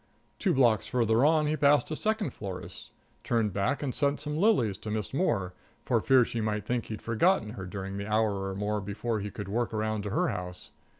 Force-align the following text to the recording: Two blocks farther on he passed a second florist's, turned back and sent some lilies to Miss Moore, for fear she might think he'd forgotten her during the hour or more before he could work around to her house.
Two 0.39 0.51
blocks 0.55 0.87
farther 0.87 1.23
on 1.23 1.45
he 1.45 1.55
passed 1.55 1.91
a 1.91 1.95
second 1.95 2.33
florist's, 2.33 2.89
turned 3.23 3.53
back 3.53 3.83
and 3.83 3.93
sent 3.93 4.19
some 4.19 4.35
lilies 4.35 4.75
to 4.79 4.89
Miss 4.89 5.13
Moore, 5.13 5.53
for 5.85 6.01
fear 6.01 6.25
she 6.25 6.41
might 6.41 6.65
think 6.65 6.85
he'd 6.87 7.03
forgotten 7.03 7.51
her 7.51 7.67
during 7.67 7.97
the 7.97 8.11
hour 8.11 8.49
or 8.49 8.55
more 8.55 8.81
before 8.81 9.19
he 9.19 9.29
could 9.29 9.47
work 9.47 9.71
around 9.75 10.01
to 10.01 10.09
her 10.09 10.29
house. 10.29 10.71